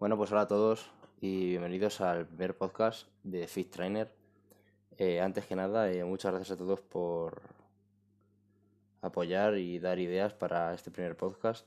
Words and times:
Bueno, 0.00 0.16
pues 0.16 0.32
hola 0.32 0.42
a 0.42 0.48
todos 0.48 0.90
y 1.20 1.50
bienvenidos 1.50 2.00
al 2.00 2.26
primer 2.26 2.58
podcast 2.58 3.06
de 3.22 3.46
Fit 3.46 3.70
Trainer. 3.70 4.12
Eh, 4.98 5.20
antes 5.20 5.46
que 5.46 5.54
nada, 5.54 5.90
eh, 5.90 6.02
muchas 6.04 6.32
gracias 6.34 6.56
a 6.56 6.58
todos 6.58 6.80
por 6.80 7.40
apoyar 9.02 9.56
y 9.56 9.78
dar 9.78 10.00
ideas 10.00 10.34
para 10.34 10.74
este 10.74 10.90
primer 10.90 11.16
podcast. 11.16 11.64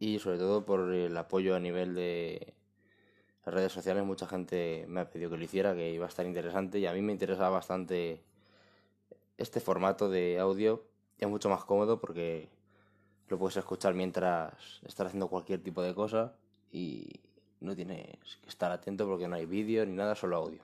Y 0.00 0.18
sobre 0.18 0.38
todo 0.38 0.66
por 0.66 0.92
el 0.92 1.16
apoyo 1.16 1.54
a 1.54 1.60
nivel 1.60 1.94
de 1.94 2.54
redes 3.46 3.72
sociales. 3.72 4.04
Mucha 4.04 4.26
gente 4.26 4.84
me 4.88 5.00
ha 5.00 5.10
pedido 5.10 5.30
que 5.30 5.36
lo 5.36 5.44
hiciera, 5.44 5.76
que 5.76 5.92
iba 5.92 6.06
a 6.06 6.08
estar 6.08 6.26
interesante 6.26 6.80
y 6.80 6.86
a 6.86 6.92
mí 6.92 7.02
me 7.02 7.12
interesa 7.12 7.48
bastante 7.50 8.20
este 9.36 9.60
formato 9.60 10.10
de 10.10 10.40
audio. 10.40 10.84
Es 11.18 11.28
mucho 11.28 11.48
más 11.48 11.64
cómodo 11.64 12.00
porque 12.00 12.48
lo 13.28 13.38
puedes 13.38 13.56
escuchar 13.56 13.94
mientras 13.94 14.80
estás 14.84 15.06
haciendo 15.06 15.28
cualquier 15.28 15.62
tipo 15.62 15.82
de 15.82 15.94
cosa 15.94 16.34
y 16.72 17.20
no 17.60 17.74
tienes 17.74 18.36
que 18.42 18.48
estar 18.48 18.70
atento 18.70 19.06
porque 19.06 19.28
no 19.28 19.36
hay 19.36 19.46
vídeo 19.46 19.84
ni 19.86 19.94
nada, 19.94 20.14
solo 20.14 20.36
audio. 20.36 20.62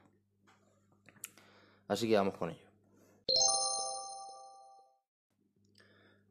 Así 1.89 2.09
que 2.09 2.17
vamos 2.17 2.37
con 2.37 2.51
ello. 2.51 2.65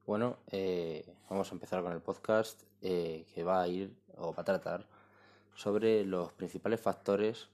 Bueno, 0.05 0.38
eh, 0.52 1.05
vamos 1.30 1.49
a 1.49 1.53
empezar 1.53 1.81
con 1.81 1.94
el 1.94 2.02
podcast 2.02 2.61
eh, 2.81 3.25
que 3.33 3.44
va 3.44 3.61
a 3.61 3.67
ir 3.67 3.95
o 4.17 4.33
va 4.33 4.41
a 4.41 4.45
tratar 4.45 4.85
sobre 5.55 6.03
los 6.03 6.33
principales 6.33 6.81
factores 6.81 7.47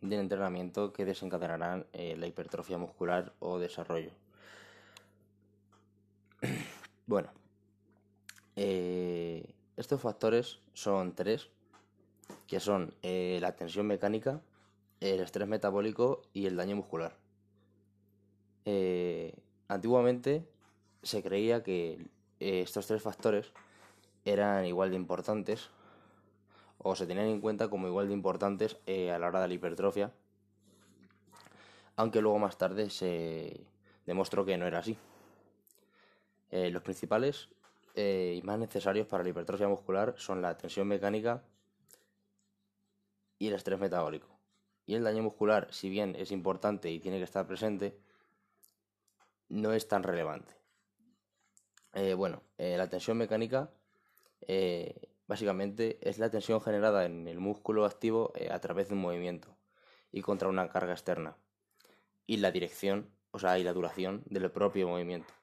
del 0.00 0.20
entrenamiento 0.20 0.92
que 0.92 1.04
desencadenarán 1.04 1.86
eh, 1.92 2.16
la 2.18 2.26
hipertrofia 2.26 2.76
muscular 2.76 3.32
o 3.38 3.58
desarrollo. 3.58 4.10
bueno, 7.06 7.30
estos 9.82 10.00
factores 10.00 10.60
son 10.74 11.12
tres, 11.14 11.48
que 12.46 12.60
son 12.60 12.94
eh, 13.02 13.38
la 13.40 13.56
tensión 13.56 13.86
mecánica, 13.86 14.40
el 15.00 15.20
estrés 15.20 15.48
metabólico 15.48 16.22
y 16.32 16.46
el 16.46 16.56
daño 16.56 16.76
muscular. 16.76 17.16
Eh, 18.64 19.34
antiguamente 19.66 20.46
se 21.02 21.20
creía 21.22 21.64
que 21.64 21.94
eh, 22.38 22.60
estos 22.62 22.86
tres 22.86 23.02
factores 23.02 23.52
eran 24.24 24.64
igual 24.66 24.90
de 24.90 24.96
importantes 24.96 25.68
o 26.78 26.94
se 26.94 27.06
tenían 27.08 27.26
en 27.26 27.40
cuenta 27.40 27.68
como 27.68 27.88
igual 27.88 28.06
de 28.06 28.14
importantes 28.14 28.76
a 28.86 29.18
la 29.18 29.26
hora 29.26 29.42
de 29.42 29.48
la 29.48 29.54
hipertrofia, 29.54 30.12
aunque 31.96 32.20
luego 32.22 32.38
más 32.38 32.56
tarde 32.56 32.88
se 32.88 33.66
demostró 34.06 34.44
que 34.44 34.56
no 34.56 34.66
era 34.66 34.78
así. 34.78 34.96
los 36.50 36.82
principales 36.82 37.48
y 37.94 38.40
más 38.42 38.58
necesarios 38.58 39.06
para 39.06 39.22
la 39.22 39.30
hipertrofia 39.30 39.68
muscular 39.68 40.14
son 40.16 40.40
la 40.40 40.56
tensión 40.56 40.88
mecánica 40.88 41.42
y 43.38 43.48
el 43.48 43.54
estrés 43.54 43.80
metabólico. 43.80 44.28
Y 44.86 44.94
el 44.94 45.04
daño 45.04 45.22
muscular, 45.22 45.68
si 45.70 45.88
bien 45.88 46.14
es 46.16 46.32
importante 46.32 46.90
y 46.90 47.00
tiene 47.00 47.18
que 47.18 47.24
estar 47.24 47.46
presente, 47.46 47.98
no 49.48 49.72
es 49.72 49.86
tan 49.86 50.02
relevante. 50.02 50.54
Eh, 51.94 52.14
bueno, 52.14 52.42
eh, 52.56 52.76
la 52.76 52.88
tensión 52.88 53.18
mecánica 53.18 53.70
eh, 54.40 55.08
básicamente 55.26 55.98
es 56.08 56.18
la 56.18 56.30
tensión 56.30 56.60
generada 56.60 57.04
en 57.04 57.28
el 57.28 57.38
músculo 57.38 57.84
activo 57.84 58.32
a 58.50 58.58
través 58.60 58.88
de 58.88 58.94
un 58.94 59.00
movimiento 59.00 59.56
y 60.10 60.22
contra 60.22 60.48
una 60.48 60.68
carga 60.68 60.92
externa. 60.92 61.36
Y 62.26 62.38
la 62.38 62.50
dirección, 62.50 63.10
o 63.30 63.38
sea, 63.38 63.58
y 63.58 63.64
la 63.64 63.72
duración 63.72 64.22
del 64.26 64.50
propio 64.50 64.88
movimiento. 64.88 65.34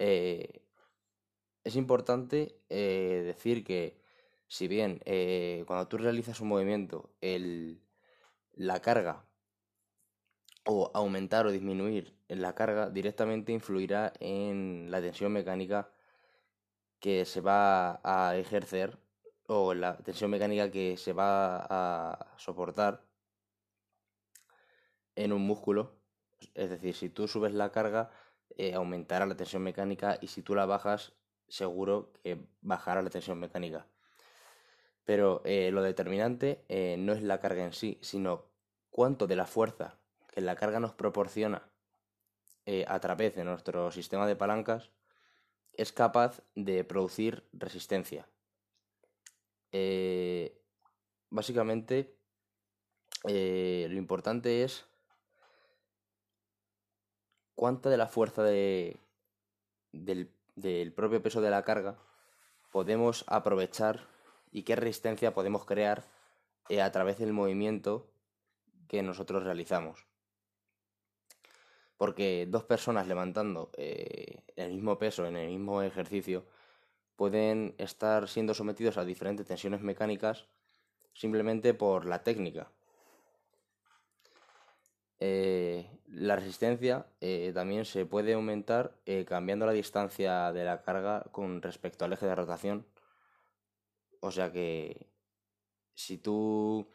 Es 0.00 1.76
importante 1.76 2.56
decir 2.68 3.64
que 3.64 4.00
si 4.48 4.66
bien 4.66 5.00
eh, 5.04 5.64
cuando 5.66 5.86
tú 5.88 5.98
realizas 5.98 6.40
un 6.40 6.48
movimiento, 6.48 7.14
el, 7.20 7.80
la 8.52 8.80
carga 8.80 9.24
o 10.64 10.90
aumentar 10.94 11.46
o 11.46 11.52
disminuir 11.52 12.16
la 12.28 12.54
carga 12.54 12.90
directamente 12.90 13.52
influirá 13.52 14.12
en 14.20 14.90
la 14.90 15.00
tensión 15.00 15.32
mecánica 15.32 15.90
que 17.00 17.24
se 17.24 17.40
va 17.40 18.00
a 18.04 18.36
ejercer 18.36 18.98
o 19.46 19.74
la 19.74 19.96
tensión 19.98 20.30
mecánica 20.30 20.70
que 20.70 20.96
se 20.96 21.12
va 21.12 21.66
a 21.68 22.34
soportar 22.36 23.04
en 25.16 25.32
un 25.32 25.42
músculo. 25.42 25.96
Es 26.54 26.70
decir, 26.70 26.94
si 26.94 27.08
tú 27.08 27.26
subes 27.26 27.52
la 27.52 27.72
carga, 27.72 28.10
eh, 28.56 28.74
aumentará 28.74 29.26
la 29.26 29.36
tensión 29.36 29.62
mecánica 29.62 30.18
y 30.20 30.28
si 30.28 30.42
tú 30.42 30.54
la 30.54 30.66
bajas, 30.66 31.12
seguro 31.48 32.12
que 32.22 32.38
bajará 32.60 33.02
la 33.02 33.10
tensión 33.10 33.38
mecánica. 33.38 33.86
Pero 35.04 35.42
eh, 35.44 35.70
lo 35.72 35.82
determinante 35.82 36.64
eh, 36.68 36.96
no 36.98 37.12
es 37.12 37.22
la 37.22 37.40
carga 37.40 37.64
en 37.64 37.72
sí, 37.72 37.98
sino 38.02 38.46
cuánto 38.90 39.26
de 39.26 39.36
la 39.36 39.46
fuerza 39.46 39.98
que 40.28 40.40
la 40.40 40.56
carga 40.56 40.80
nos 40.80 40.92
proporciona 40.92 41.68
a 42.86 43.00
través 43.00 43.34
de 43.34 43.42
nuestro 43.42 43.90
sistema 43.90 44.28
de 44.28 44.36
palancas 44.36 44.92
es 45.72 45.90
capaz 45.92 46.40
de 46.54 46.84
producir 46.84 47.48
resistencia. 47.52 48.28
básicamente, 51.30 52.14
lo 53.24 53.96
importante 53.96 54.62
es 54.62 54.84
cuánta 57.60 57.90
de 57.90 57.98
la 57.98 58.08
fuerza 58.08 58.42
del 58.42 58.96
propio 60.96 61.22
peso 61.22 61.42
de 61.42 61.50
la 61.50 61.62
carga 61.62 61.98
podemos 62.72 63.22
aprovechar 63.26 64.08
y 64.50 64.62
qué 64.62 64.76
resistencia 64.76 65.34
podemos 65.34 65.66
crear 65.66 66.02
eh, 66.70 66.80
a 66.80 66.90
través 66.90 67.18
del 67.18 67.34
movimiento 67.34 68.08
que 68.88 69.02
nosotros 69.02 69.44
realizamos. 69.44 70.06
Porque 71.98 72.46
dos 72.48 72.64
personas 72.64 73.06
levantando 73.06 73.70
eh, 73.76 74.42
el 74.56 74.72
mismo 74.72 74.96
peso 74.96 75.26
en 75.26 75.36
el 75.36 75.50
mismo 75.50 75.82
ejercicio 75.82 76.46
pueden 77.14 77.74
estar 77.76 78.26
siendo 78.26 78.54
sometidos 78.54 78.96
a 78.96 79.04
diferentes 79.04 79.46
tensiones 79.46 79.82
mecánicas 79.82 80.46
simplemente 81.12 81.74
por 81.74 82.06
la 82.06 82.22
técnica. 82.22 82.70
Eh, 85.18 85.99
la 86.12 86.36
resistencia 86.36 87.06
también 87.54 87.84
se 87.84 88.04
puede 88.06 88.34
aumentar 88.34 88.96
cambiando 89.26 89.66
la 89.66 89.72
distancia 89.72 90.52
de 90.52 90.64
la 90.64 90.82
carga 90.82 91.24
con 91.32 91.62
respecto 91.62 92.04
al 92.04 92.12
eje 92.12 92.26
de 92.26 92.34
rotación. 92.34 92.86
O 94.20 94.30
sea 94.30 94.52
que 94.52 95.06
si 95.94 96.18
tú 96.18 96.88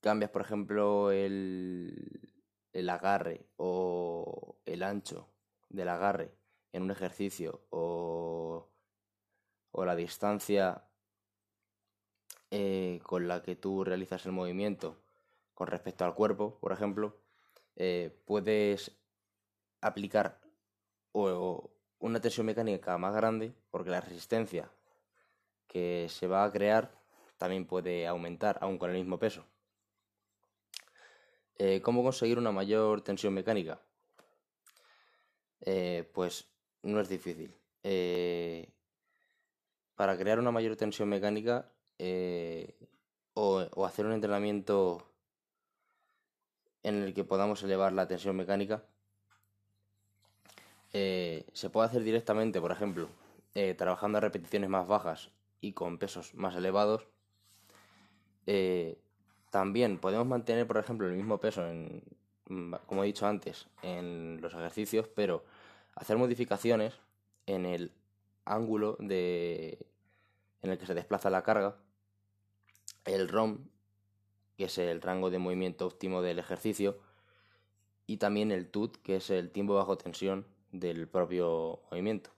cambias, 0.00 0.30
por 0.30 0.42
ejemplo, 0.42 1.10
el, 1.10 2.32
el 2.72 2.88
agarre 2.90 3.46
o 3.56 4.56
el 4.64 4.82
ancho 4.82 5.28
del 5.68 5.88
agarre 5.88 6.32
en 6.72 6.82
un 6.82 6.90
ejercicio 6.90 7.62
o, 7.70 8.68
o 9.72 9.84
la 9.84 9.96
distancia 9.96 10.84
eh, 12.50 13.00
con 13.02 13.28
la 13.28 13.42
que 13.42 13.56
tú 13.56 13.82
realizas 13.82 14.26
el 14.26 14.32
movimiento 14.32 15.02
con 15.54 15.68
respecto 15.68 16.04
al 16.04 16.14
cuerpo, 16.14 16.58
por 16.60 16.72
ejemplo, 16.72 17.16
eh, 17.76 18.10
puedes 18.24 18.90
aplicar 19.80 20.40
o 21.12 21.70
una 21.98 22.20
tensión 22.20 22.46
mecánica 22.46 22.96
más 22.98 23.14
grande 23.14 23.54
porque 23.70 23.90
la 23.90 24.00
resistencia 24.00 24.70
que 25.66 26.08
se 26.08 26.26
va 26.26 26.44
a 26.44 26.52
crear 26.52 26.90
también 27.36 27.66
puede 27.66 28.06
aumentar, 28.06 28.58
aún 28.60 28.78
con 28.78 28.90
el 28.90 28.96
mismo 28.96 29.18
peso. 29.18 29.44
Eh, 31.58 31.80
¿Cómo 31.82 32.02
conseguir 32.02 32.38
una 32.38 32.52
mayor 32.52 33.02
tensión 33.02 33.34
mecánica? 33.34 33.80
Eh, 35.60 36.10
pues 36.14 36.48
no 36.82 37.00
es 37.00 37.08
difícil. 37.08 37.54
Para 39.94 40.16
crear 40.18 40.38
una 40.38 40.50
mayor 40.50 40.76
tensión 40.76 41.08
mecánica 41.08 41.70
o, 43.36 43.84
hacer 43.84 44.06
un 44.06 44.12
entrenamiento 44.12 45.15
en 46.86 47.02
el 47.02 47.14
que 47.14 47.24
podamos 47.24 47.62
elevar 47.62 47.92
la 47.92 48.08
tensión 48.08 48.36
mecánica, 48.36 48.84
se 50.92 51.70
puede 51.70 51.86
hacer 51.88 52.02
directamente, 52.02 52.60
por 52.60 52.72
ejemplo, 52.72 53.08
trabajando 53.76 54.16
a 54.18 54.20
repeticiones 54.22 54.70
más 54.70 54.86
bajas 54.86 55.30
y 55.60 55.72
con 55.72 55.98
pesos 55.98 56.34
más 56.34 56.54
elevados. 56.56 57.06
Eh, 58.46 58.98
también 59.50 59.98
podemos 59.98 60.26
mantener, 60.26 60.66
por 60.66 60.78
ejemplo, 60.78 61.06
el 61.08 61.16
mismo 61.16 61.38
peso, 61.38 61.66
en, 61.66 62.02
mm, 62.48 62.74
como 62.86 63.02
he 63.02 63.06
dicho 63.06 63.26
antes, 63.26 63.66
en 63.82 64.40
los 64.40 64.54
ejercicios, 64.54 65.08
pero 65.08 65.44
hacer 65.94 66.16
modificaciones 66.16 66.94
en 67.46 67.66
el 67.66 67.92
ángulo 68.44 68.96
de, 69.00 69.78
en 70.62 70.70
el 70.70 70.78
que 70.78 70.86
se 70.86 70.94
desplaza 70.94 71.30
la 71.30 71.42
carga, 71.42 71.76
el 73.04 73.28
ROM, 73.28 73.58
que 74.56 74.64
es 74.64 74.78
el 74.78 75.02
rango 75.02 75.30
de 75.30 75.38
movimiento 75.38 75.86
óptimo 75.86 76.22
del 76.22 76.38
ejercicio, 76.38 76.98
y 78.06 78.18
también 78.18 78.52
el 78.52 78.70
TUT, 78.70 78.96
que 78.98 79.16
es 79.16 79.30
el 79.30 79.50
tiempo 79.50 79.74
bajo 79.74 79.98
tensión 79.98 80.46
del 80.72 81.08
propio 81.08 81.80
movimiento. 81.90 82.30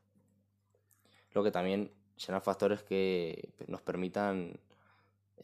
Lo 1.33 1.45
que 1.45 1.51
también 1.51 1.93
serán 2.17 2.43
factores 2.43 2.83
que 2.83 3.53
nos 3.67 3.83
permitan 3.83 4.59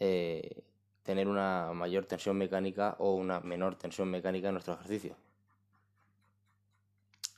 eh, 0.01 0.63
tener 1.03 1.29
una 1.29 1.73
mayor 1.75 2.07
tensión 2.07 2.37
mecánica 2.37 2.97
o 2.99 3.15
una 3.15 3.41
menor 3.41 3.77
tensión 3.77 4.11
mecánica 4.11 4.49
en 4.49 4.55
nuestro 4.55 4.75
ejercicio. 4.75 5.17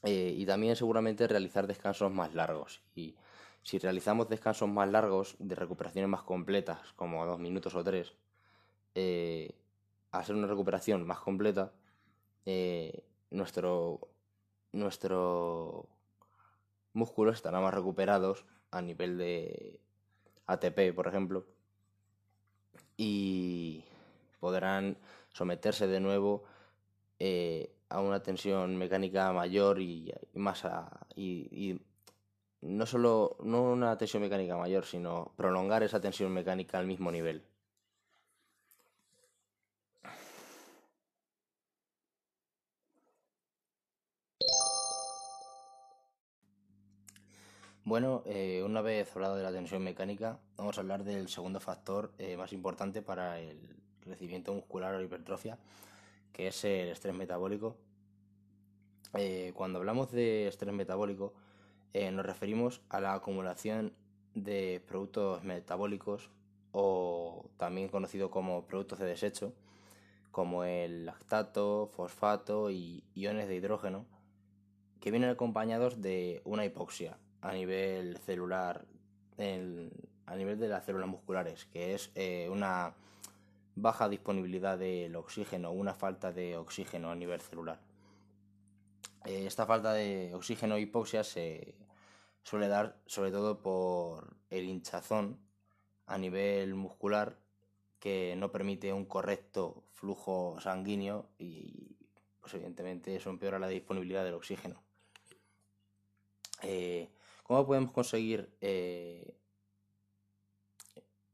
Eh, 0.05 0.35
y 0.37 0.47
también 0.47 0.77
seguramente 0.77 1.27
realizar 1.27 1.67
descansos 1.67 2.13
más 2.13 2.33
largos. 2.35 2.81
Y 2.95 3.17
si 3.63 3.79
realizamos 3.79 4.29
descansos 4.29 4.69
más 4.69 4.89
largos 4.89 5.35
de 5.41 5.57
recuperaciones 5.57 6.09
más 6.09 6.23
completas, 6.23 6.79
como 6.95 7.27
dos 7.27 7.41
minutos 7.41 7.75
o 7.75 7.83
tres, 7.83 8.13
eh, 8.97 9.55
al 10.11 10.25
ser 10.25 10.35
una 10.35 10.47
recuperación 10.47 11.07
más 11.07 11.21
completa, 11.21 11.71
eh, 12.47 13.05
nuestro, 13.31 14.09
nuestro 14.73 15.87
músculos 16.95 17.35
estarán 17.35 17.63
más 17.63 17.75
recuperados 17.75 18.47
a 18.71 18.81
nivel 18.81 19.19
de 19.19 19.81
ATP, 20.47 20.95
por 20.95 21.09
ejemplo, 21.09 21.45
y 22.97 23.85
podrán 24.41 24.97
someterse 25.29 25.87
de 25.87 26.01
nuevo 26.01 26.45
eh, 27.19 27.71
a 27.91 28.01
una 28.01 28.23
tensión 28.23 28.79
mecánica 28.79 29.31
mayor 29.35 29.79
y, 29.79 30.11
más 30.33 30.63
y, 31.15 31.79
no 32.63 32.87
solo 32.87 33.37
no 33.45 33.63
una 33.63 33.99
tensión 33.99 34.23
mecánica 34.23 34.57
mayor, 34.57 34.87
sino 34.87 35.33
prolongar 35.37 35.83
esa 35.83 36.01
tensión 36.01 36.33
mecánica 36.33 36.79
al 36.79 36.87
mismo 36.87 37.13
nivel. 37.13 37.45
Bueno, 47.87 48.25
eh, 48.27 48.65
una 48.65 48.81
vez 48.81 49.15
hablado 49.15 49.37
de 49.37 49.45
la 49.45 49.53
tensión 49.53 49.81
mecánica, 49.85 50.41
vamos 50.57 50.77
a 50.77 50.81
hablar 50.81 51.05
del 51.05 51.29
segundo 51.29 51.61
factor 51.61 52.13
eh, 52.19 52.37
más 52.37 52.53
importante 52.53 53.01
para 53.01 53.39
el 53.39 53.77
crecimiento 54.01 54.53
muscular 54.53 54.93
o 54.97 55.01
hipertrofia, 55.01 55.57
que 56.33 56.49
es 56.49 56.65
el 56.65 56.89
estrés 56.89 57.15
metabólico. 57.15 57.77
Eh, 59.15 59.53
cuando 59.55 59.79
hablamos 59.79 60.11
de 60.11 60.49
estrés 60.49 60.75
metabólico, 60.75 61.33
nos 61.95 62.27
referimos 62.27 62.83
a 62.89 63.01
la 63.01 63.15
acumulación 63.15 63.93
de 64.35 64.83
productos 64.89 65.45
metabólicos 65.45 66.29
o 66.73 67.49
también 67.57 67.89
conocido 67.89 68.33
como 68.33 68.67
productos 68.67 68.99
de 68.99 69.07
desecho, 69.07 69.55
como 70.33 70.65
el 70.65 71.07
lactato, 71.07 71.87
fosfato 71.95 72.69
y 72.69 73.05
iones 73.15 73.47
de 73.47 73.55
hidrógeno, 73.55 74.07
que 75.01 75.13
vienen 75.13 75.31
acompañados 75.31 76.03
de 76.03 76.43
una 76.45 76.65
hipoxia 76.65 77.17
a 77.41 77.53
nivel 77.53 78.19
celular, 78.19 78.85
a 79.39 80.37
nivel 80.37 80.59
de 80.59 80.69
las 80.69 80.85
células 80.85 81.09
musculares, 81.09 81.67
que 81.67 81.95
es 81.95 82.11
eh, 82.15 82.49
una 82.51 82.95
baja 83.75 84.09
disponibilidad 84.09 84.79
del 84.79 85.15
oxígeno, 85.17 85.71
una 85.71 85.95
falta 85.95 86.33
de 86.33 86.57
oxígeno 86.57 87.11
a 87.11 87.15
nivel 87.15 87.41
celular. 87.41 87.81
Eh, 89.25 89.47
esta 89.47 89.67
falta 89.67 89.93
de 89.93 90.33
oxígeno 90.35 90.79
hipoxia 90.79 91.23
se 91.25 91.75
suele 92.43 92.69
dar 92.69 92.97
sobre 93.07 93.31
todo 93.31 93.61
por 93.61 94.37
el 94.51 94.65
hinchazón 94.65 95.39
a 96.07 96.17
nivel 96.17 96.75
muscular 96.75 97.39
que 97.99 98.35
no 98.37 98.53
permite 98.53 98.93
un 98.93 99.05
correcto 99.05 99.85
flujo 99.93 100.57
sanguíneo 100.61 101.29
y 101.39 101.97
pues 102.41 102.55
evidentemente 102.55 103.17
eso 103.17 103.31
empeora 103.31 103.59
la 103.59 103.67
disponibilidad 103.67 104.25
del 104.25 104.35
oxígeno. 104.35 104.81
Eh, 106.63 107.11
¿Cómo 107.47 107.65
podemos 107.65 107.93
conseguir 107.93 108.51
eh, 108.61 109.39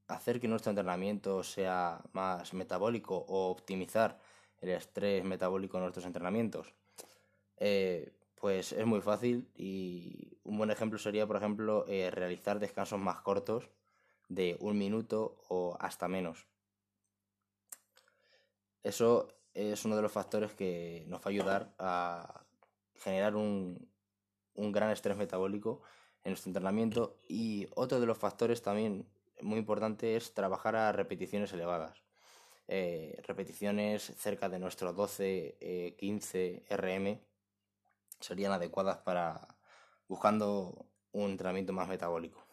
hacer 0.08 0.40
que 0.40 0.46
nuestro 0.46 0.68
entrenamiento 0.68 1.42
sea 1.42 2.02
más 2.12 2.52
metabólico 2.52 3.16
o 3.16 3.48
optimizar 3.48 4.20
el 4.60 4.68
estrés 4.68 5.24
metabólico 5.24 5.78
en 5.78 5.84
nuestros 5.84 6.04
entrenamientos? 6.04 6.74
Eh, 7.56 8.12
pues 8.34 8.72
es 8.72 8.84
muy 8.84 9.00
fácil 9.00 9.48
y 9.54 10.36
un 10.44 10.58
buen 10.58 10.70
ejemplo 10.70 10.98
sería, 10.98 11.26
por 11.26 11.36
ejemplo, 11.36 11.86
eh, 11.88 12.10
realizar 12.10 12.58
descansos 12.58 13.00
más 13.00 13.22
cortos 13.22 13.70
de 14.28 14.58
un 14.60 14.76
minuto 14.76 15.38
o 15.48 15.78
hasta 15.80 16.08
menos. 16.08 16.46
Eso 18.82 19.28
es 19.54 19.82
uno 19.86 19.96
de 19.96 20.02
los 20.02 20.12
factores 20.12 20.52
que 20.52 21.06
nos 21.08 21.20
va 21.20 21.24
a 21.24 21.30
ayudar 21.30 21.74
a 21.78 22.44
generar 22.96 23.34
un, 23.34 23.88
un 24.56 24.72
gran 24.72 24.90
estrés 24.90 25.16
metabólico 25.16 25.80
en 26.24 26.30
nuestro 26.30 26.50
entrenamiento 26.50 27.20
y 27.28 27.66
otro 27.74 28.00
de 28.00 28.06
los 28.06 28.18
factores 28.18 28.62
también 28.62 29.06
muy 29.40 29.58
importante 29.58 30.16
es 30.16 30.34
trabajar 30.34 30.76
a 30.76 30.92
repeticiones 30.92 31.52
elevadas. 31.52 32.02
Eh, 32.68 33.20
repeticiones 33.26 34.02
cerca 34.16 34.48
de 34.48 34.58
nuestros 34.58 34.94
12, 34.94 35.96
15 35.98 36.64
RM 36.70 37.20
serían 38.20 38.52
adecuadas 38.52 38.98
para 38.98 39.56
buscando 40.08 40.86
un 41.12 41.30
entrenamiento 41.30 41.72
más 41.72 41.88
metabólico. 41.88 42.46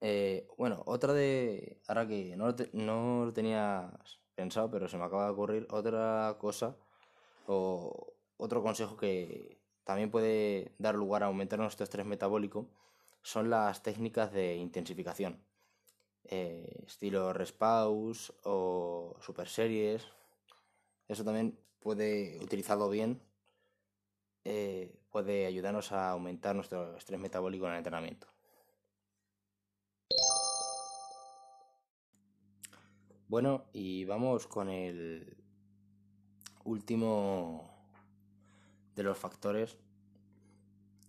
Eh, 0.00 0.48
bueno, 0.56 0.82
otra 0.86 1.12
de. 1.12 1.80
Ahora 1.86 2.06
que 2.06 2.34
no, 2.36 2.54
no 2.72 3.26
lo 3.26 3.32
tenías 3.32 3.90
pensado, 4.34 4.70
pero 4.70 4.88
se 4.88 4.96
me 4.96 5.04
acaba 5.04 5.26
de 5.26 5.32
ocurrir 5.32 5.66
otra 5.70 6.36
cosa 6.38 6.76
o 7.46 8.14
otro 8.38 8.62
consejo 8.62 8.96
que, 8.96 9.59
también 9.90 10.12
puede 10.12 10.70
dar 10.78 10.94
lugar 10.94 11.24
a 11.24 11.26
aumentar 11.26 11.58
nuestro 11.58 11.82
estrés 11.82 12.06
metabólico 12.06 12.68
son 13.22 13.50
las 13.50 13.82
técnicas 13.82 14.32
de 14.32 14.54
intensificación. 14.54 15.42
Eh, 16.22 16.84
estilo 16.86 17.32
respaus 17.32 18.32
o 18.44 19.16
super 19.20 19.48
series. 19.48 20.06
Eso 21.08 21.24
también 21.24 21.58
puede, 21.80 22.38
utilizarlo 22.40 22.88
bien, 22.88 23.20
eh, 24.44 24.94
puede 25.10 25.46
ayudarnos 25.46 25.90
a 25.90 26.10
aumentar 26.10 26.54
nuestro 26.54 26.96
estrés 26.96 27.18
metabólico 27.18 27.66
en 27.66 27.72
el 27.72 27.78
entrenamiento. 27.78 28.28
Bueno, 33.26 33.64
y 33.72 34.04
vamos 34.04 34.46
con 34.46 34.68
el 34.68 35.36
último 36.62 37.79
de 38.96 39.02
los 39.02 39.18
factores 39.18 39.78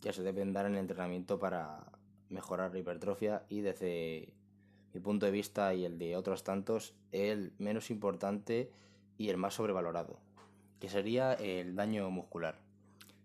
que 0.01 0.13
se 0.13 0.23
deben 0.23 0.53
dar 0.53 0.65
en 0.65 0.73
el 0.73 0.79
entrenamiento 0.79 1.39
para 1.39 1.91
mejorar 2.29 2.71
la 2.71 2.79
hipertrofia 2.79 3.43
y 3.49 3.61
desde 3.61 4.33
mi 4.93 4.99
punto 4.99 5.25
de 5.25 5.31
vista 5.31 5.73
y 5.73 5.85
el 5.85 5.97
de 5.99 6.15
otros 6.15 6.43
tantos, 6.43 6.95
el 7.11 7.53
menos 7.59 7.91
importante 7.91 8.71
y 9.17 9.29
el 9.29 9.37
más 9.37 9.53
sobrevalorado, 9.53 10.19
que 10.79 10.89
sería 10.89 11.33
el 11.33 11.75
daño 11.75 12.09
muscular. 12.09 12.59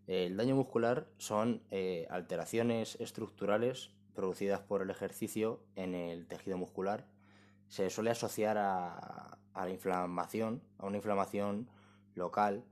El 0.07 0.37
daño 0.37 0.54
muscular 0.54 1.09
son 1.19 1.62
eh, 1.71 2.07
alteraciones 2.11 2.97
estructurales 3.00 3.90
producidas 4.14 4.61
por 4.61 4.83
el 4.83 4.90
ejercicio 4.90 5.61
en 5.75 5.95
el 5.95 6.26
tejido 6.26 6.57
muscular. 6.57 7.07
Se 7.69 7.90
suele 7.90 8.11
asociar 8.11 8.57
a, 8.59 9.38
a 9.52 9.64
la 9.64 9.71
inflamación, 9.71 10.62
a 10.78 10.87
una 10.87 10.99
inflamación 10.99 11.69
local 12.14 12.62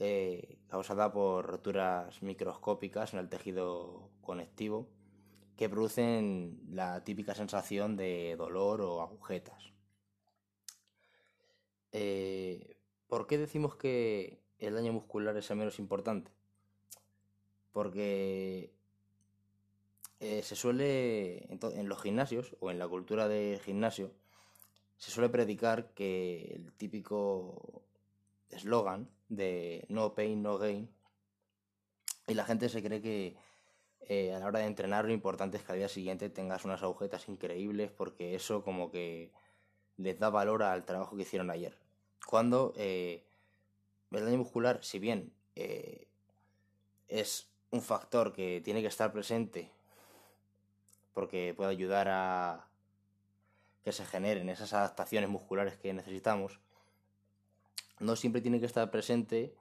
eh, 0.00 0.58
causada 0.68 1.12
por 1.12 1.46
roturas 1.46 2.22
microscópicas 2.22 3.12
en 3.12 3.20
el 3.20 3.28
tejido 3.28 4.10
conectivo 4.22 4.88
que 5.56 5.68
producen 5.68 6.58
la 6.70 7.04
típica 7.04 7.34
sensación 7.34 7.96
de 7.96 8.34
dolor 8.36 8.80
o 8.80 9.02
agujetas. 9.02 9.74
Eh, 11.92 12.78
¿Por 13.08 13.26
qué 13.26 13.36
decimos 13.36 13.76
que 13.76 14.40
el 14.58 14.74
daño 14.74 14.94
muscular 14.94 15.36
es 15.36 15.50
el 15.50 15.58
menos 15.58 15.78
importante? 15.78 16.30
Porque 17.72 18.72
eh, 20.20 20.42
se 20.42 20.56
suele, 20.56 21.46
en, 21.50 21.88
los 21.90 22.00
gimnasios 22.00 22.56
o 22.60 22.70
en 22.70 22.78
la 22.78 22.88
cultura 22.88 23.28
de 23.28 23.60
gimnasio, 23.62 24.12
se 24.96 25.10
suele 25.10 25.28
predicar 25.28 25.92
que 25.92 26.54
el 26.54 26.72
típico 26.72 27.82
eslogan 28.50 29.08
de 29.28 29.84
no 29.88 30.14
pain, 30.14 30.42
no 30.42 30.58
gain. 30.58 30.90
Y 32.26 32.34
la 32.34 32.44
gente 32.44 32.68
se 32.68 32.82
cree 32.82 33.00
que 33.00 33.36
eh, 34.02 34.34
a 34.34 34.38
la 34.38 34.46
hora 34.46 34.60
de 34.60 34.66
entrenar 34.66 35.04
lo 35.04 35.12
importante 35.12 35.56
es 35.56 35.62
que 35.62 35.72
al 35.72 35.78
día 35.78 35.88
siguiente 35.88 36.30
tengas 36.30 36.64
unas 36.64 36.82
agujetas 36.82 37.28
increíbles 37.28 37.90
porque 37.90 38.34
eso 38.34 38.62
como 38.62 38.90
que 38.90 39.32
les 39.96 40.18
da 40.18 40.30
valor 40.30 40.62
al 40.62 40.84
trabajo 40.84 41.16
que 41.16 41.22
hicieron 41.22 41.50
ayer. 41.50 41.76
Cuando 42.26 42.72
eh, 42.76 43.24
el 44.10 44.24
daño 44.24 44.38
muscular, 44.38 44.82
si 44.82 44.98
bien 44.98 45.32
eh, 45.56 46.08
es 47.08 47.48
un 47.70 47.82
factor 47.82 48.32
que 48.32 48.60
tiene 48.64 48.80
que 48.82 48.88
estar 48.88 49.12
presente 49.12 49.70
porque 51.12 51.54
puede 51.56 51.70
ayudar 51.70 52.08
a 52.08 52.66
que 53.84 53.92
se 53.92 54.04
generen 54.04 54.48
esas 54.48 54.72
adaptaciones 54.72 55.28
musculares 55.28 55.76
que 55.76 55.92
necesitamos, 55.92 56.60
no 58.00 58.16
siempre 58.16 58.40
tiene 58.40 58.58
que 58.58 58.66
estar 58.66 58.90
presente 58.90 59.54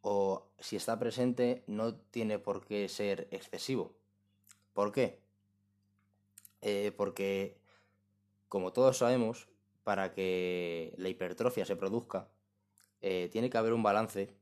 o 0.00 0.46
si 0.60 0.76
está 0.76 0.98
presente 0.98 1.64
no 1.66 1.96
tiene 1.96 2.38
por 2.38 2.64
qué 2.64 2.88
ser 2.88 3.26
excesivo. 3.30 3.96
¿Por 4.72 4.92
qué? 4.92 5.20
Eh, 6.60 6.92
porque, 6.96 7.58
como 8.48 8.72
todos 8.72 8.98
sabemos, 8.98 9.48
para 9.82 10.12
que 10.12 10.94
la 10.98 11.08
hipertrofia 11.08 11.64
se 11.64 11.76
produzca, 11.76 12.28
eh, 13.00 13.28
tiene 13.32 13.50
que 13.50 13.58
haber 13.58 13.72
un 13.72 13.82
balance 13.82 14.34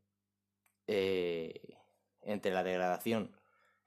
eh, 0.86 1.60
entre 2.22 2.52
la 2.52 2.64
degradación, 2.64 3.36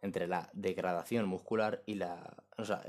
entre 0.02 0.28
la 0.28 0.50
degradación 0.54 1.28
muscular 1.28 1.84
y 1.86 1.96
la, 1.96 2.44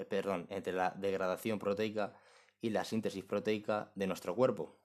perdón, 0.09 0.47
entre 0.51 0.73
la 0.73 0.91
degradación 0.91 1.59
proteica 1.59 2.15
y 2.61 2.71
la 2.71 2.85
síntesis 2.85 3.25
proteica 3.25 3.91
de 3.95 4.07
nuestro 4.07 4.35
cuerpo. 4.35 4.77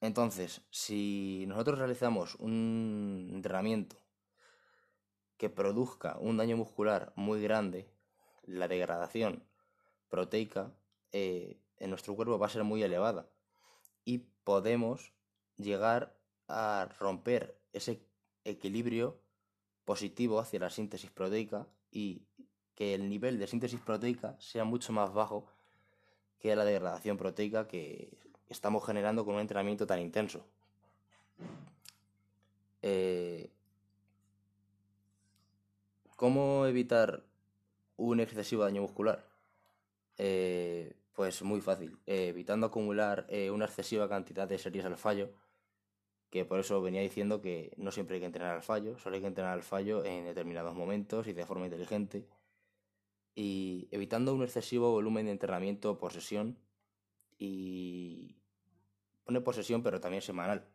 Entonces, 0.00 0.62
si 0.70 1.44
nosotros 1.46 1.78
realizamos 1.78 2.34
un 2.36 3.30
entrenamiento 3.32 3.96
que 5.36 5.50
produzca 5.50 6.18
un 6.20 6.36
daño 6.36 6.56
muscular 6.56 7.12
muy 7.16 7.42
grande, 7.42 7.88
la 8.44 8.68
degradación 8.68 9.44
proteica 10.08 10.72
eh, 11.12 11.60
en 11.78 11.90
nuestro 11.90 12.14
cuerpo 12.14 12.38
va 12.38 12.46
a 12.46 12.50
ser 12.50 12.64
muy 12.64 12.82
elevada 12.82 13.28
y 14.04 14.18
podemos 14.44 15.12
llegar 15.56 16.16
a 16.48 16.88
romper 16.98 17.58
ese 17.72 18.06
equilibrio 18.44 19.20
positivo 19.84 20.38
hacia 20.38 20.60
la 20.60 20.70
síntesis 20.70 21.10
proteica 21.10 21.66
y 21.90 22.26
que 22.74 22.94
el 22.94 23.08
nivel 23.08 23.38
de 23.38 23.46
síntesis 23.46 23.80
proteica 23.80 24.36
sea 24.38 24.64
mucho 24.64 24.92
más 24.92 25.12
bajo 25.12 25.46
que 26.38 26.54
la 26.56 26.64
degradación 26.64 27.16
proteica 27.16 27.68
que 27.68 28.18
estamos 28.52 28.84
generando 28.84 29.24
con 29.24 29.34
un 29.34 29.40
entrenamiento 29.40 29.86
tan 29.86 29.98
intenso. 29.98 30.46
Eh, 32.82 33.50
¿Cómo 36.16 36.66
evitar 36.66 37.24
un 37.96 38.20
excesivo 38.20 38.62
daño 38.62 38.82
muscular? 38.82 39.26
Eh, 40.18 40.94
pues 41.14 41.42
muy 41.42 41.60
fácil, 41.60 41.98
eh, 42.06 42.28
evitando 42.28 42.66
acumular 42.66 43.26
una 43.52 43.66
excesiva 43.66 44.08
cantidad 44.08 44.48
de 44.48 44.58
series 44.58 44.84
al 44.84 44.96
fallo, 44.96 45.30
que 46.30 46.44
por 46.44 46.60
eso 46.60 46.80
venía 46.80 47.02
diciendo 47.02 47.40
que 47.40 47.72
no 47.76 47.90
siempre 47.90 48.16
hay 48.16 48.20
que 48.20 48.26
entrenar 48.26 48.54
al 48.54 48.62
fallo, 48.62 48.98
solo 48.98 49.16
hay 49.16 49.20
que 49.20 49.28
entrenar 49.28 49.52
al 49.52 49.62
fallo 49.62 50.04
en 50.04 50.24
determinados 50.24 50.74
momentos 50.74 51.26
y 51.26 51.32
de 51.32 51.44
forma 51.44 51.66
inteligente, 51.66 52.26
y 53.34 53.88
evitando 53.90 54.34
un 54.34 54.42
excesivo 54.42 54.90
volumen 54.90 55.26
de 55.26 55.32
entrenamiento 55.32 55.98
por 55.98 56.12
sesión 56.12 56.58
y 57.38 58.41
pone 59.24 59.40
por 59.40 59.54
sesión 59.54 59.82
pero 59.82 60.00
también 60.00 60.22
semanal. 60.22 60.66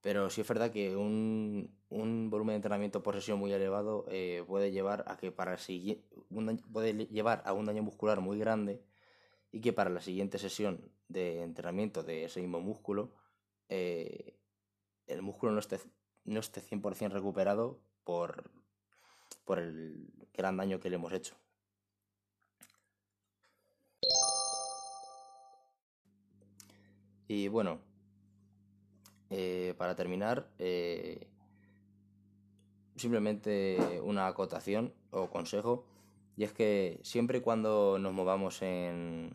Pero 0.00 0.30
sí 0.30 0.40
es 0.40 0.48
verdad 0.48 0.70
que 0.70 0.96
un, 0.96 1.76
volumen 1.90 2.54
de 2.54 2.56
entrenamiento 2.56 3.02
por 3.02 3.14
sesión 3.14 3.38
muy 3.38 3.52
elevado 3.52 4.06
eh, 4.08 4.44
puede 4.46 4.70
llevar 4.70 5.04
a 5.08 5.16
que 5.18 5.30
para 5.30 5.58
puede 6.72 7.06
llevar 7.06 7.42
a 7.44 7.52
un 7.52 7.66
daño 7.66 7.82
muscular 7.82 8.20
muy 8.20 8.38
grande 8.38 8.82
y 9.52 9.60
que 9.60 9.72
para 9.72 9.90
la 9.90 10.00
siguiente 10.00 10.38
sesión 10.38 10.90
de 11.08 11.42
entrenamiento 11.42 12.02
de 12.02 12.24
ese 12.24 12.40
mismo 12.40 12.60
músculo 12.60 13.12
eh, 13.68 14.36
el 15.06 15.22
músculo 15.22 15.52
no 15.52 15.60
esté, 15.60 15.80
no 16.24 16.40
esté 16.40 16.60
100% 16.60 17.10
recuperado 17.10 17.80
por, 18.04 18.50
por 19.44 19.58
el 19.58 20.12
gran 20.32 20.56
daño 20.56 20.80
que 20.80 20.90
le 20.90 20.96
hemos 20.96 21.12
hecho. 21.12 21.34
Y 27.30 27.46
bueno, 27.46 27.78
eh, 29.30 29.74
para 29.78 29.94
terminar, 29.94 30.48
eh, 30.58 31.28
simplemente 32.96 34.00
una 34.02 34.26
acotación 34.26 34.92
o 35.12 35.30
consejo, 35.30 35.84
y 36.36 36.42
es 36.42 36.52
que 36.52 36.98
siempre 37.04 37.40
cuando 37.40 38.00
nos 38.00 38.12
movamos 38.12 38.62
en, 38.62 39.30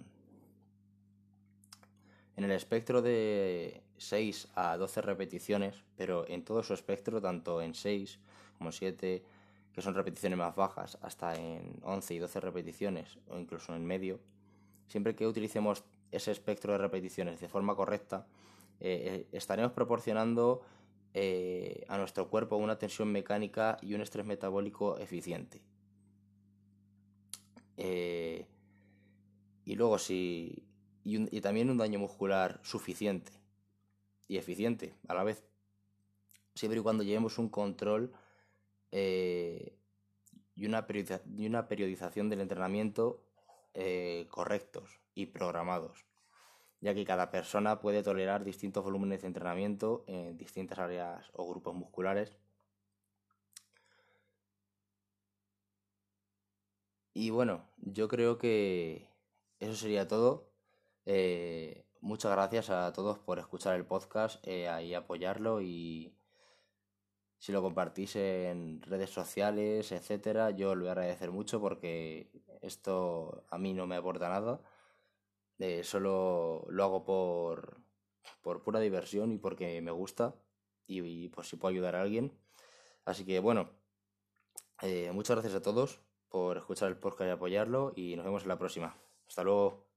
en 2.35 2.43
el 2.43 2.51
espectro 2.51 3.01
de 3.01 3.81
6 3.95 4.49
a 4.55 4.75
12 4.75 5.01
repeticiones, 5.01 5.81
pero 5.95 6.27
en 6.27 6.43
todo 6.43 6.63
su 6.63 6.73
espectro, 6.73 7.21
tanto 7.21 7.61
en 7.61 7.73
6 7.73 8.19
como 8.57 8.73
7, 8.73 9.23
que 9.71 9.81
son 9.81 9.95
repeticiones 9.95 10.37
más 10.37 10.53
bajas, 10.53 10.97
hasta 11.01 11.37
en 11.37 11.79
11 11.81 12.13
y 12.13 12.19
12 12.19 12.41
repeticiones, 12.41 13.19
o 13.29 13.39
incluso 13.39 13.73
en 13.73 13.85
medio, 13.85 14.19
siempre 14.89 15.15
que 15.15 15.25
utilicemos 15.25 15.85
ese 16.15 16.31
espectro 16.31 16.73
de 16.73 16.79
repeticiones 16.79 17.39
de 17.39 17.47
forma 17.47 17.75
correcta, 17.75 18.27
eh, 18.79 19.27
estaremos 19.31 19.71
proporcionando 19.71 20.61
eh, 21.13 21.85
a 21.87 21.97
nuestro 21.97 22.29
cuerpo 22.29 22.57
una 22.57 22.77
tensión 22.77 23.11
mecánica 23.11 23.77
y 23.81 23.93
un 23.93 24.01
estrés 24.01 24.25
metabólico 24.25 24.97
eficiente. 24.97 25.61
Eh, 27.77 28.47
y 29.65 29.75
luego 29.75 29.97
si... 29.97 30.63
Y, 31.07 31.39
también 31.41 31.69
un 31.69 31.77
daño 31.77 31.99
muscular 31.99 32.59
suficiente 32.63 33.31
y 34.27 34.37
eficiente 34.37 34.95
a 35.07 35.13
la 35.13 35.23
vez. 35.23 35.43
Siempre 36.55 36.79
y 36.79 36.81
cuando 36.83 37.03
llevemos 37.03 37.37
un 37.37 37.49
control 37.49 38.11
y, 38.91 40.65
una 40.65 40.87
y 41.37 41.45
una 41.45 41.67
periodización 41.67 42.27
del 42.27 42.41
entrenamiento 42.41 43.21
correctos 44.29 44.99
y 45.13 45.27
programados 45.27 46.05
ya 46.81 46.93
que 46.93 47.05
cada 47.05 47.31
persona 47.31 47.79
puede 47.79 48.03
tolerar 48.03 48.43
distintos 48.43 48.83
volúmenes 48.83 49.21
de 49.21 49.27
entrenamiento 49.27 50.03
en 50.07 50.37
distintas 50.37 50.77
áreas 50.79 51.31
o 51.33 51.49
grupos 51.49 51.73
musculares. 51.75 52.37
Y 57.13 57.29
bueno, 57.31 57.67
yo 57.77 58.07
creo 58.07 58.37
que 58.37 59.09
eso 59.59 59.75
sería 59.75 60.07
todo. 60.07 60.51
Eh, 61.05 61.85
muchas 62.01 62.31
gracias 62.31 62.69
a 62.69 62.93
todos 62.93 63.19
por 63.19 63.39
escuchar 63.39 63.75
el 63.75 63.85
podcast 63.85 64.45
eh, 64.47 64.69
y 64.83 64.93
apoyarlo 64.93 65.61
y 65.61 66.14
si 67.45 67.51
lo 67.51 67.61
compartís 67.61 68.15
en 68.15 68.81
redes 68.81 69.11
sociales, 69.11 69.91
etcétera, 69.91 70.49
yo 70.49 70.73
lo 70.73 70.81
voy 70.81 70.89
a 70.89 70.93
agradecer 70.93 71.29
mucho 71.29 71.61
porque 71.61 72.31
esto 72.61 73.43
a 73.51 73.59
mí 73.59 73.71
no 73.73 73.85
me 73.85 73.95
aporta 73.95 74.29
nada 74.29 74.61
eh, 75.59 75.83
solo 75.83 76.65
lo 76.69 76.83
hago 76.83 77.05
por, 77.05 77.77
por 78.41 78.63
pura 78.63 78.79
diversión 78.79 79.31
y 79.31 79.37
porque 79.37 79.79
me 79.81 79.91
gusta 79.91 80.35
y, 80.87 81.29
por 81.29 81.45
si 81.45 81.55
puedo 81.55 81.71
ayudar 81.71 81.95
a 81.95 82.01
alguien. 82.01 82.31
Así 83.05 83.25
que 83.25 83.39
bueno, 83.39 83.69
eh, 84.81 85.11
muchas 85.13 85.35
gracias 85.35 85.53
a 85.55 85.61
todos 85.61 86.01
por 86.29 86.57
escuchar 86.57 86.89
el 86.89 86.97
podcast 86.97 87.27
y 87.29 87.31
apoyarlo 87.31 87.93
y 87.95 88.15
nos 88.15 88.25
vemos 88.25 88.41
en 88.41 88.49
la 88.49 88.57
próxima. 88.57 88.97
Hasta 89.27 89.43
luego. 89.43 89.94